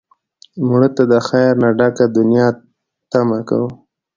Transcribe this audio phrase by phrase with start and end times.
[0.67, 2.47] مړه ته د خیر نه ډکه دنیا
[3.11, 3.69] تمه کوو